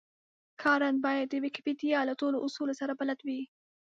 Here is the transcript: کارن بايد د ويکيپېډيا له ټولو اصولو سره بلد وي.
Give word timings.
کارن 0.61 0.95
بايد 1.03 1.27
د 1.31 1.35
ويکيپېډيا 1.43 1.99
له 2.09 2.13
ټولو 2.21 2.37
اصولو 2.45 2.73
سره 2.81 2.93
بلد 2.99 3.19
وي. 3.27 3.41